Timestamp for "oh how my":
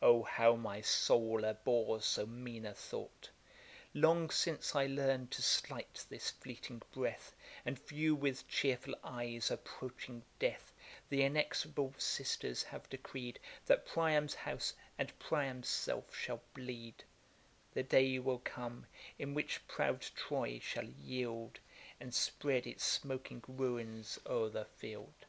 0.00-0.80